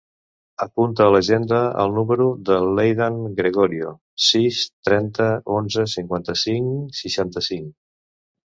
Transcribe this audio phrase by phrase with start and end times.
[0.65, 3.91] Apunta a l'agenda el número de l'Eidan Gregorio:
[4.29, 5.29] sis, trenta,
[5.61, 7.71] onze, cinquanta-cinc, seixanta-cinc.